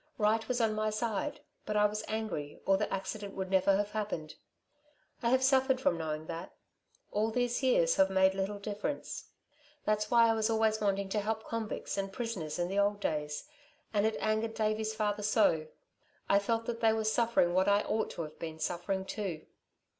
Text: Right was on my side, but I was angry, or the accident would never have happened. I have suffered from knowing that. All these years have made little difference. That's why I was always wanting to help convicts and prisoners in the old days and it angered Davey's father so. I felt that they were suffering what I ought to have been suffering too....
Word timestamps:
Right 0.17 0.47
was 0.47 0.59
on 0.59 0.73
my 0.73 0.89
side, 0.89 1.41
but 1.63 1.77
I 1.77 1.85
was 1.85 2.03
angry, 2.07 2.59
or 2.65 2.75
the 2.75 2.91
accident 2.91 3.35
would 3.35 3.51
never 3.51 3.77
have 3.77 3.91
happened. 3.91 4.33
I 5.21 5.29
have 5.29 5.43
suffered 5.43 5.79
from 5.79 5.99
knowing 5.99 6.25
that. 6.25 6.55
All 7.11 7.29
these 7.29 7.61
years 7.61 7.97
have 7.97 8.09
made 8.09 8.33
little 8.33 8.57
difference. 8.57 9.25
That's 9.85 10.09
why 10.09 10.27
I 10.27 10.33
was 10.33 10.49
always 10.49 10.81
wanting 10.81 11.09
to 11.09 11.19
help 11.19 11.43
convicts 11.45 11.99
and 11.99 12.11
prisoners 12.11 12.57
in 12.57 12.67
the 12.67 12.79
old 12.79 12.99
days 12.99 13.47
and 13.93 14.07
it 14.07 14.17
angered 14.19 14.55
Davey's 14.55 14.95
father 14.95 15.21
so. 15.21 15.67
I 16.27 16.39
felt 16.39 16.65
that 16.65 16.79
they 16.79 16.93
were 16.93 17.03
suffering 17.03 17.53
what 17.53 17.67
I 17.67 17.81
ought 17.81 18.09
to 18.13 18.23
have 18.23 18.39
been 18.39 18.57
suffering 18.57 19.05
too.... 19.05 19.45